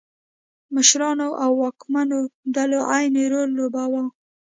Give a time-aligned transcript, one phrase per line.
[0.73, 2.19] مشرانو او واکمنو
[2.55, 4.03] ډلو عین رول لوباوه.